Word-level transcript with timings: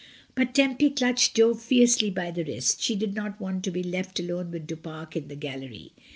But 0.33 0.55
Tempy 0.55 0.89
clutched 0.89 1.35
Jo 1.35 1.53
fiercely 1.53 2.09
by 2.09 2.31
the 2.31 2.43
wrist. 2.43 2.81
She 2.81 2.95
did 2.95 3.13
not 3.13 3.39
want 3.39 3.63
to 3.65 3.69
be 3.69 3.83
left 3.83 4.19
alone 4.19 4.49
with 4.49 4.65
Du 4.65 4.75
Pare 4.75 5.07
in 5.13 5.27
the 5.27 5.35
gallery. 5.35 5.91